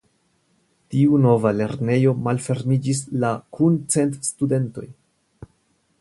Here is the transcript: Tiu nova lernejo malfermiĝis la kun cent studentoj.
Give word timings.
Tiu 0.93 1.19
nova 1.25 1.51
lernejo 1.57 2.15
malfermiĝis 2.29 3.03
la 3.25 3.31
kun 3.59 3.79
cent 3.97 4.19
studentoj. 4.33 4.87